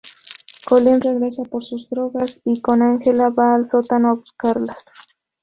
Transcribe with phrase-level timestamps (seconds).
[0.65, 4.83] Colin regresa por sus drogas y, con Angela, va al sótano a buscarlas.